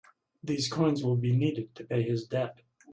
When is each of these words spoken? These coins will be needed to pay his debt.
These 0.43 0.67
coins 0.67 1.03
will 1.03 1.15
be 1.15 1.31
needed 1.37 1.75
to 1.75 1.83
pay 1.83 2.01
his 2.01 2.25
debt. 2.25 2.59